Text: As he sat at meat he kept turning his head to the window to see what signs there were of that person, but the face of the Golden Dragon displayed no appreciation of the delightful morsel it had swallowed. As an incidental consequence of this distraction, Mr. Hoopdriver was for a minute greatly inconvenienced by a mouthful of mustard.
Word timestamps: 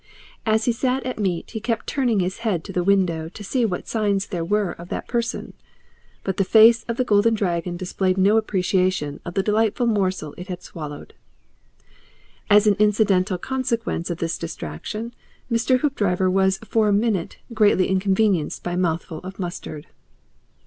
As 0.47 0.65
he 0.65 0.71
sat 0.71 1.05
at 1.05 1.19
meat 1.19 1.51
he 1.51 1.59
kept 1.59 1.85
turning 1.85 2.21
his 2.21 2.39
head 2.39 2.63
to 2.63 2.73
the 2.73 2.83
window 2.83 3.29
to 3.29 3.43
see 3.43 3.65
what 3.65 3.87
signs 3.87 4.25
there 4.25 4.43
were 4.43 4.71
of 4.71 4.89
that 4.89 5.07
person, 5.07 5.53
but 6.23 6.37
the 6.37 6.43
face 6.43 6.83
of 6.87 6.97
the 6.97 7.03
Golden 7.03 7.35
Dragon 7.35 7.77
displayed 7.77 8.17
no 8.17 8.35
appreciation 8.37 9.19
of 9.23 9.35
the 9.35 9.43
delightful 9.43 9.85
morsel 9.85 10.33
it 10.39 10.47
had 10.47 10.63
swallowed. 10.63 11.13
As 12.49 12.65
an 12.65 12.77
incidental 12.79 13.37
consequence 13.37 14.09
of 14.09 14.17
this 14.17 14.39
distraction, 14.39 15.13
Mr. 15.51 15.81
Hoopdriver 15.81 16.31
was 16.31 16.57
for 16.65 16.87
a 16.87 16.91
minute 16.91 17.37
greatly 17.53 17.85
inconvenienced 17.87 18.63
by 18.63 18.71
a 18.71 18.77
mouthful 18.77 19.19
of 19.19 19.37
mustard. 19.37 19.85